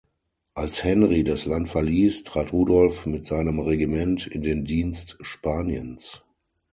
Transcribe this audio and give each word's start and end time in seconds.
Als 0.55 0.83
Henri 0.83 1.23
das 1.23 1.45
Land 1.45 1.69
verliess, 1.69 2.23
trat 2.23 2.53
Rudolf 2.53 3.05
mit 3.05 3.27
seinem 3.27 3.59
Regiment 3.59 4.25
in 4.25 4.41
den 4.41 4.65
Dienst 4.65 5.19
Spaniens. 5.21 6.23